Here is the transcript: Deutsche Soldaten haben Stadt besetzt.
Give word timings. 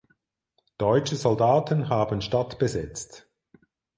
Deutsche 0.79 1.15
Soldaten 1.15 1.87
haben 1.89 2.21
Stadt 2.21 2.57
besetzt. 2.57 3.29